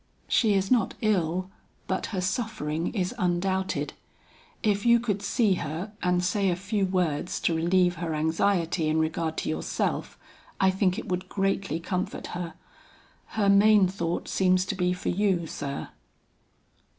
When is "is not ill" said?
0.55-1.51